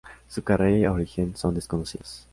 Su 0.27 0.41
carrera 0.43 0.77
y 0.79 0.85
origen 0.87 1.35
son 1.37 1.53
desconocidos. 1.53 2.27